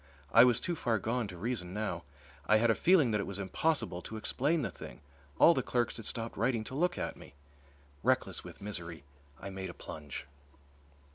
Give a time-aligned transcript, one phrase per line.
[0.33, 2.05] I was too far gone to reason now.
[2.47, 5.01] I had a feeling that it was impossible to explain the thing.
[5.37, 7.35] All the clerks had stopped writing to look at me.
[8.01, 9.03] Reckless with misery,
[9.39, 10.25] I made a plunge.